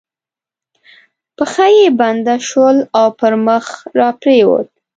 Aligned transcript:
پښه 1.37 1.65
یې 1.77 1.85
بنده 1.99 2.35
شول 2.47 2.77
او 2.99 3.05
پر 3.19 3.33
مخ 3.45 3.65
را 3.97 4.09
پرېوت. 4.21 4.69